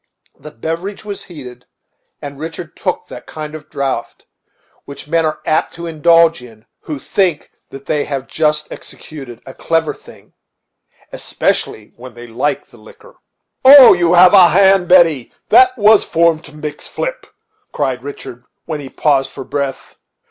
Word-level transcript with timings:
The 0.39 0.49
beverage 0.49 1.05
was 1.05 1.21
heated, 1.25 1.67
and 2.23 2.39
Richard 2.39 2.75
took 2.75 3.05
that 3.05 3.27
kind 3.27 3.53
of 3.53 3.69
draught 3.69 4.25
which 4.85 5.07
men 5.07 5.27
are 5.27 5.41
apt 5.45 5.75
to 5.75 5.85
indulge 5.85 6.41
in 6.41 6.65
who 6.79 6.97
think 6.97 7.51
that 7.69 7.85
they 7.85 8.05
have 8.05 8.25
just 8.25 8.71
executed 8.71 9.43
a 9.45 9.53
clever 9.53 9.93
thing, 9.93 10.33
especially 11.13 11.93
when 11.97 12.15
they 12.15 12.25
like 12.25 12.65
the 12.65 12.77
liquor. 12.77 13.17
"Oh! 13.63 13.93
you 13.93 14.15
have 14.15 14.33
a 14.33 14.47
hand. 14.47 14.89
Betty, 14.89 15.31
that 15.49 15.77
was 15.77 16.03
formed 16.03 16.43
to 16.45 16.51
mix 16.55 16.87
flip," 16.87 17.27
cried 17.71 18.01
Richard, 18.01 18.43
when 18.65 18.79
he 18.79 18.89
paused 18.89 19.29
for 19.29 19.43
breath. 19.43 19.97